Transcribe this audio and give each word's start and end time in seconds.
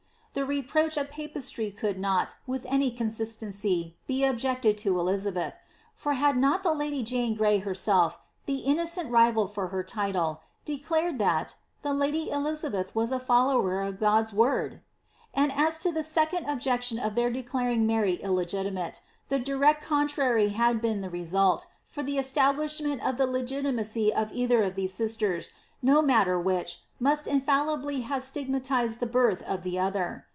Tiie 0.33 0.47
reproach 0.47 0.95
of 0.95 1.09
papistry 1.11 1.71
could 1.71 1.99
not, 1.99 2.37
with 2.47 2.65
any 2.69 2.89
consistency, 2.89 3.97
be 4.07 4.23
objected 4.23 4.77
to 4.77 4.97
Elizabeth; 4.97 5.55
for, 5.93 6.13
bad 6.13 6.37
not 6.37 6.63
the 6.63 6.69
ladv 6.69 7.03
Jane 7.03 7.35
Grav 7.35 7.63
herself, 7.63 8.17
the 8.45 8.59
innocent 8.59 9.11
rival 9.11 9.49
to 9.49 9.61
her 9.67 9.83
title, 9.83 10.39
de 10.63 10.79
clared 10.79 11.19
that 11.19 11.47
^ 11.47 11.55
the 11.81 11.93
lady 11.93 12.29
Elizabeth 12.29 12.95
was 12.95 13.11
a 13.11 13.19
follower 13.19 13.81
of 13.81 13.99
God's 13.99 14.31
word?"' 14.31 14.79
And 15.33 15.51
as 15.51 15.77
to 15.79 15.91
the 15.91 16.01
second 16.01 16.45
objection 16.45 16.97
of 16.97 17.19
\heir 17.19 17.29
declaring 17.29 17.85
Mary 17.85 18.13
illegitimate, 18.13 19.01
the 19.27 19.37
direct 19.37 19.83
contrary 19.83 20.43
would 20.45 20.51
have 20.53 20.79
been 20.81 21.01
the 21.01 21.09
result, 21.09 21.65
for 21.85 22.03
the 22.03 22.17
establishment 22.17 23.05
of 23.05 23.17
the 23.17 23.27
legiti 23.27 23.73
macy 23.75 24.13
of 24.13 24.31
either 24.31 24.63
of 24.63 24.75
these 24.75 24.93
sisters, 24.93 25.49
no 25.81 26.01
matter 26.01 26.39
which, 26.39 26.79
must 26.99 27.25
infallibly 27.25 28.01
have 28.01 28.23
stigmatized 28.23 28.99
the 28.99 29.07
birth 29.07 29.41
of 29.43 29.63
the 29.63 29.79
other. 29.79 30.23